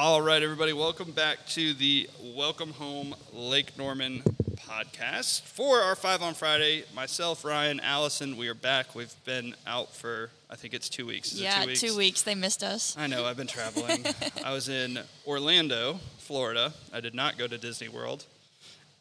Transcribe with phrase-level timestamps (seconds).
[0.00, 4.22] All right, everybody, welcome back to the Welcome Home Lake Norman
[4.54, 5.40] podcast.
[5.40, 8.94] For our Five on Friday, myself, Ryan, Allison, we are back.
[8.94, 11.32] We've been out for, I think it's two weeks.
[11.32, 11.80] Is it yeah, two weeks?
[11.80, 12.22] two weeks.
[12.22, 12.94] They missed us.
[12.96, 14.04] I know, I've been traveling.
[14.44, 16.72] I was in Orlando, Florida.
[16.94, 18.24] I did not go to Disney World.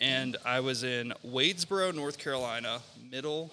[0.01, 2.79] And I was in Wadesboro, North Carolina,
[3.11, 3.51] middle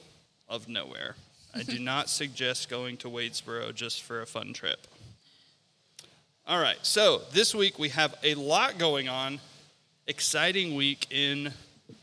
[0.48, 1.16] of nowhere.
[1.54, 4.86] I do not suggest going to Wadesboro just for a fun trip.
[6.46, 9.40] All right, so this week we have a lot going on.
[10.06, 11.50] Exciting week in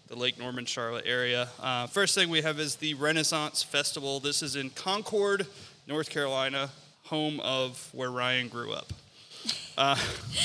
[0.07, 1.47] the Lake Norman, Charlotte area.
[1.59, 4.19] Uh, first thing we have is the Renaissance Festival.
[4.19, 5.45] This is in Concord,
[5.88, 6.71] North Carolina,
[7.03, 8.91] home of where Ryan grew up.
[9.77, 9.95] Uh,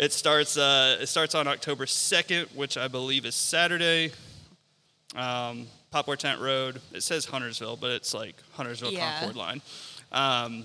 [0.00, 0.56] it starts.
[0.56, 4.12] Uh, it starts on October second, which I believe is Saturday.
[5.14, 6.80] Um, Poplar Tent Road.
[6.92, 9.18] It says Huntersville, but it's like Huntersville Yeah.
[9.18, 9.60] Concord line.
[10.10, 10.64] Um,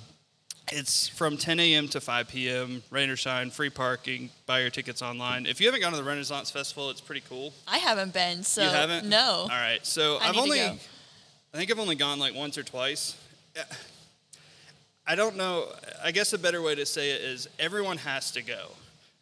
[0.71, 1.88] it's from 10 a.m.
[1.89, 2.84] to 5 p.m.
[2.89, 4.30] Rain or shine, free parking.
[4.45, 5.45] Buy your tickets online.
[5.45, 7.53] If you haven't gone to the Renaissance Festival, it's pretty cool.
[7.67, 9.08] I haven't been, so you haven't?
[9.08, 9.42] no.
[9.44, 9.86] All right.
[9.86, 10.61] So I have only.
[10.61, 10.77] I
[11.53, 13.16] think I've only gone like once or twice.
[15.05, 15.67] I don't know.
[16.03, 18.72] I guess a better way to say it is everyone has to go,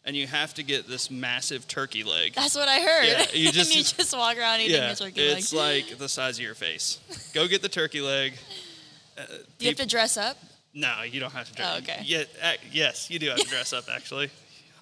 [0.04, 2.34] and you have to get this massive turkey leg.
[2.34, 3.06] That's what I heard.
[3.06, 5.38] Yeah, you just- you just walk around eating yeah, a turkey leg.
[5.38, 7.00] it's like the size of your face.
[7.34, 8.34] Go get the turkey leg.
[9.16, 9.24] Do
[9.60, 10.38] you have to dress up?
[10.76, 11.72] No, you don't have to dress.
[11.74, 12.02] Oh, okay.
[12.04, 13.86] Yeah, ac- yes, you do have to dress up.
[13.90, 14.30] Actually,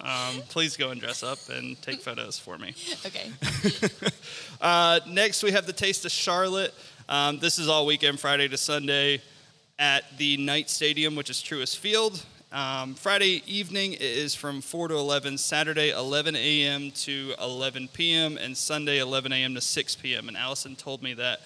[0.00, 2.74] um, please go and dress up and take photos for me.
[3.06, 3.30] Okay.
[4.60, 6.72] Uh, next, we have the Taste of Charlotte.
[7.06, 9.20] Um, this is all weekend, Friday to Sunday,
[9.78, 12.24] at the Knight Stadium, which is Truist Field.
[12.50, 16.92] Um, Friday evening is from 4 to 11, Saturday 11 a.m.
[16.92, 19.54] to 11 p.m., and Sunday 11 a.m.
[19.54, 20.28] to 6 p.m.
[20.28, 21.42] And Allison told me that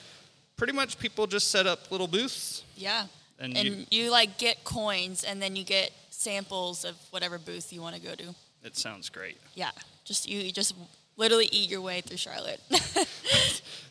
[0.57, 2.63] pretty much people just set up little booths.
[2.77, 3.07] Yeah.
[3.39, 7.73] And And, you- you, like get coins, and then you get samples of whatever booth
[7.73, 8.35] you want to go to.
[8.65, 9.39] It sounds great.
[9.55, 9.71] Yeah.
[10.05, 10.75] Just you, you just
[11.17, 12.61] literally eat your way through Charlotte.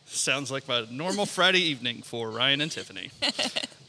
[0.06, 3.12] Sounds like my normal Friday evening for Ryan and Tiffany.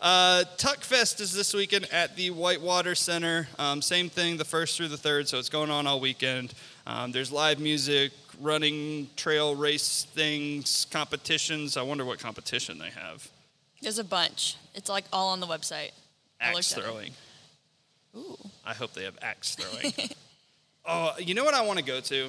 [0.01, 3.49] Uh, Tuck Fest is this weekend at the Whitewater Center.
[3.59, 6.55] Um, same thing, the first through the third, so it's going on all weekend.
[6.87, 11.77] Um, there's live music, running, trail race things, competitions.
[11.77, 13.29] I wonder what competition they have.
[13.83, 14.57] There's a bunch.
[14.75, 15.91] It's like all on the website.
[16.41, 16.93] I Axe looked at it.
[16.93, 17.13] throwing.
[18.17, 18.37] Ooh.
[18.65, 19.93] I hope they have axe throwing.
[20.87, 22.29] oh, you know what I want to go to?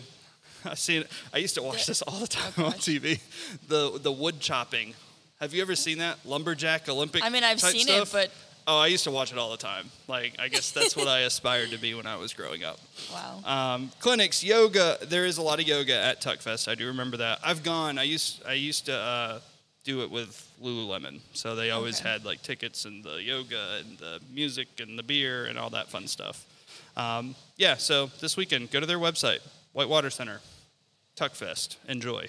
[0.65, 1.05] I seen.
[1.33, 2.81] I used to watch this all the time on gosh.
[2.81, 3.19] TV.
[3.67, 4.93] The the wood chopping.
[5.39, 7.23] Have you ever seen that lumberjack Olympic?
[7.23, 8.09] I mean, I've type seen stuff?
[8.09, 8.31] it, but
[8.67, 9.89] oh, I used to watch it all the time.
[10.09, 12.77] Like, I guess that's what I aspired to be when I was growing up.
[13.13, 13.75] wow.
[13.75, 14.97] Um, clinics, yoga.
[15.01, 16.67] There is a lot of yoga at Tuckfest.
[16.67, 17.39] I do remember that.
[17.41, 17.97] I've gone.
[17.97, 18.43] I used.
[18.45, 19.39] I used to uh,
[19.89, 21.19] do it with Lululemon.
[21.33, 22.09] So they always Okay.
[22.09, 25.89] had like tickets and the yoga and the music and the beer and all that
[25.89, 26.45] fun stuff.
[26.95, 27.75] Um, yeah.
[27.77, 29.39] So this weekend, go to their website,
[29.73, 30.41] Whitewater Center,
[31.15, 31.77] Tuckfest.
[31.87, 32.27] Enjoy.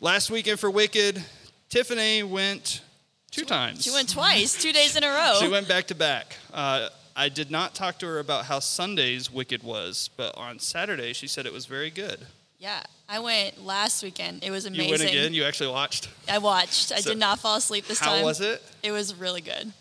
[0.00, 1.24] Last weekend for Wicked,
[1.70, 2.82] Tiffany went
[3.30, 3.82] two times.
[3.84, 5.36] she went twice, two days in a row.
[5.40, 6.36] She went back to back.
[6.52, 11.12] Uh, I did not talk to her about how Sunday's Wicked was, but on Saturday
[11.14, 12.26] she said it was very good.
[12.62, 14.44] Yeah, I went last weekend.
[14.44, 14.84] It was amazing.
[14.84, 15.34] You went again?
[15.34, 16.08] You actually watched?
[16.28, 16.92] I watched.
[16.92, 18.20] I So, did not fall asleep this How time.
[18.20, 18.62] How was it?
[18.84, 19.72] It was really good.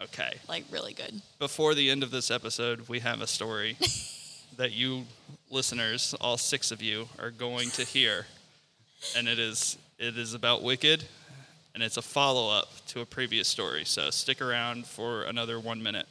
[0.00, 0.32] Okay.
[0.48, 1.20] Like really good.
[1.38, 3.76] Before the end of this episode, we have a story
[4.56, 5.04] that you
[5.50, 8.24] listeners, all six of you, are going to hear.
[9.14, 11.04] And it is it is about Wicked
[11.74, 13.84] and it's a follow-up to a previous story.
[13.84, 16.06] So stick around for another one minute.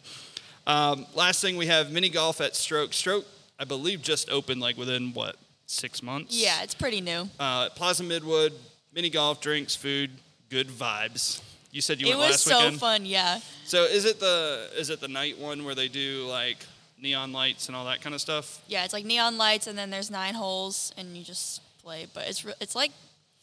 [0.68, 2.94] Um, last thing we have mini golf at Stroke.
[2.94, 3.26] Stroke,
[3.58, 5.36] I believe, just opened like within what
[5.69, 6.35] six months.
[6.35, 7.30] Yeah, it's pretty new.
[7.40, 8.53] Uh, Plaza Midwood,
[8.94, 10.09] mini golf, drinks, food,
[10.50, 11.41] good vibes.
[11.72, 12.80] You said you it went was last so weekend.
[12.80, 13.06] fun.
[13.06, 13.40] Yeah.
[13.66, 16.57] So is it the is it the night one where they do like
[17.00, 18.62] neon lights and all that kind of stuff?
[18.68, 22.07] Yeah, it's like neon lights, and then there's nine holes, and you just play.
[22.13, 22.91] But it's re- it's like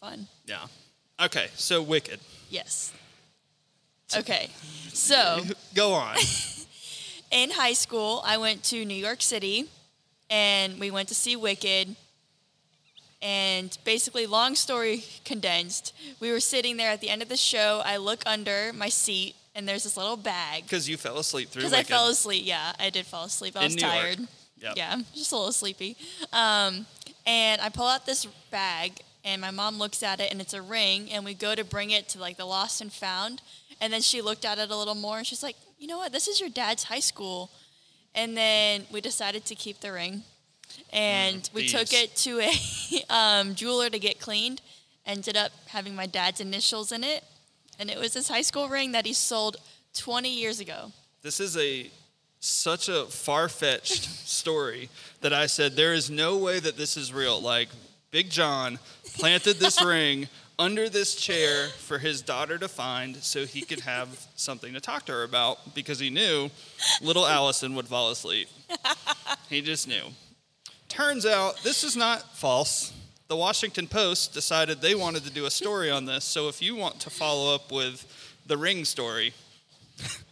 [0.01, 0.27] fun.
[0.47, 0.67] Yeah.
[1.23, 2.19] Okay, so Wicked.
[2.51, 2.93] Yes.
[4.17, 4.51] Okay,
[4.93, 5.41] so
[5.75, 6.17] Go on.
[7.31, 9.69] in high school, I went to New York City,
[10.29, 11.95] and we went to see Wicked.
[13.27, 17.83] And basically, long story condensed, we were sitting there at the end of the show.
[17.85, 20.63] I look under my seat, and there's this little bag.
[20.63, 21.89] Because you fell asleep through Because I Wicked.
[21.89, 22.45] fell asleep.
[22.47, 23.57] Yeah, I did fall asleep.
[23.57, 24.19] I In was tired.
[24.63, 24.75] Yep.
[24.77, 25.97] Yeah, just a little sleepy.
[26.33, 26.87] Um,
[27.27, 28.93] and I pull out this bag,
[29.25, 31.11] and my mom looks at it, and it's a ring.
[31.11, 33.43] And we go to bring it to like the lost and found.
[33.81, 36.13] And then she looked at it a little more, and she's like, "You know what?
[36.13, 37.51] This is your dad's high school."
[38.15, 40.23] And then we decided to keep the ring,
[40.93, 42.53] and Mm, we took it to a
[43.11, 44.61] um, jeweler to get cleaned.
[45.05, 47.23] Ended up having my dad's initials in it,
[47.79, 49.57] and it was his high school ring that he sold
[49.95, 50.93] 20 years ago.
[51.23, 51.91] This is a
[52.41, 54.89] such a far fetched story
[55.21, 57.41] that I said, there is no way that this is real.
[57.41, 57.69] Like,
[58.11, 58.79] Big John
[59.17, 64.27] planted this ring under this chair for his daughter to find so he could have
[64.37, 66.51] something to talk to her about because he knew
[67.03, 68.49] little Allison would fall asleep.
[69.51, 70.03] He just knew.
[70.97, 72.91] Turns out this is not false.
[73.29, 76.25] The Washington Post decided they wanted to do a story on this.
[76.25, 78.07] So if you want to follow up with
[78.47, 79.35] the ring story,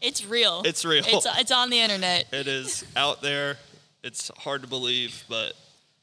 [0.00, 0.62] It's real.
[0.64, 1.04] It's real.
[1.06, 2.26] It's, it's on the internet.
[2.32, 3.58] it is out there.
[4.02, 5.52] It's hard to believe, but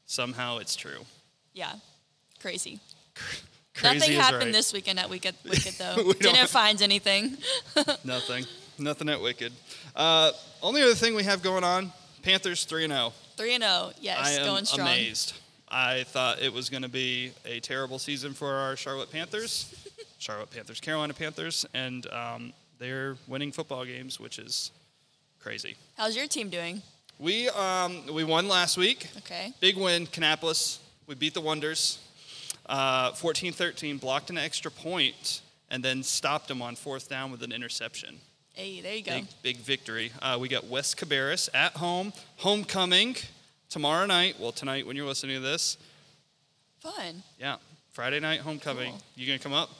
[0.06, 1.06] somehow it's true.
[1.54, 1.72] Yeah.
[2.40, 2.78] Crazy.
[3.74, 4.52] Crazy Nothing happened right.
[4.52, 6.12] this weekend at Wicked, Wicked though.
[6.12, 7.36] Didn't find anything.
[8.04, 8.44] Nothing.
[8.78, 9.52] Nothing at Wicked.
[9.96, 10.30] Uh,
[10.62, 11.92] only other thing we have going on
[12.22, 13.12] Panthers 3 0.
[13.42, 13.90] 3 and 0.
[14.00, 14.86] Yes, I am going strong.
[14.86, 15.32] amazed.
[15.68, 19.74] I thought it was going to be a terrible season for our Charlotte Panthers,
[20.18, 24.70] Charlotte Panthers, Carolina Panthers, and um, they're winning football games, which is
[25.40, 25.74] crazy.
[25.96, 26.82] How's your team doing?
[27.18, 29.08] We um, we won last week.
[29.18, 29.52] Okay.
[29.58, 30.78] Big win, Kannapolis.
[31.08, 31.98] We beat the Wonders.
[32.66, 37.50] Uh, 14-13, blocked an extra point, and then stopped them on fourth down with an
[37.50, 38.20] interception.
[38.54, 39.12] Hey, there you go.
[39.14, 40.12] Big, big victory.
[40.20, 43.16] Uh, we got West Cabarrus at home, homecoming
[43.70, 44.36] tomorrow night.
[44.38, 45.78] Well, tonight when you're listening to this.
[46.80, 47.22] Fun.
[47.40, 47.56] Yeah,
[47.92, 48.90] Friday night homecoming.
[48.90, 49.00] Cool.
[49.16, 49.70] You gonna come up?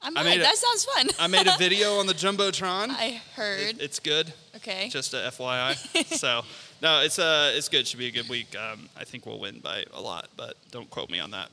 [0.00, 1.08] I'm I made a- that sounds fun.
[1.18, 2.88] I made a video on the jumbotron.
[2.90, 3.60] I heard.
[3.60, 4.32] It- it's good.
[4.56, 4.88] okay.
[4.88, 5.74] Just a FYI.
[6.16, 6.42] so
[6.80, 7.86] no, it's uh, it's good.
[7.86, 8.56] Should be a good week.
[8.56, 11.50] Um, I think we'll win by a lot, but don't quote me on that.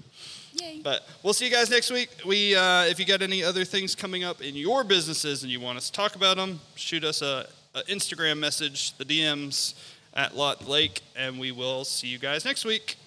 [0.62, 0.82] Yay.
[0.84, 2.10] But we'll see you guys next week.
[2.26, 5.60] We, uh, if you got any other things coming up in your businesses and you
[5.60, 9.74] want us to talk about them, shoot us a, a Instagram message, the DMs
[10.14, 12.98] at Lot Lake, and we will see you guys next week.